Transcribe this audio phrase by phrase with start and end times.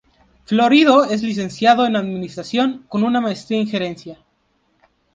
[0.45, 4.17] Florido es licenciado en administración con una maestría en gerencia.